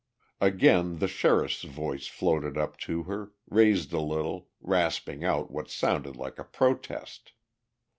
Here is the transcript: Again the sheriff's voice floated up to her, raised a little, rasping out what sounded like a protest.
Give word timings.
Again 0.39 0.97
the 0.97 1.07
sheriff's 1.07 1.61
voice 1.61 2.07
floated 2.07 2.57
up 2.57 2.75
to 2.89 3.03
her, 3.03 3.33
raised 3.47 3.93
a 3.93 4.01
little, 4.01 4.49
rasping 4.59 5.23
out 5.23 5.51
what 5.51 5.69
sounded 5.69 6.15
like 6.15 6.39
a 6.39 6.43
protest. 6.43 7.33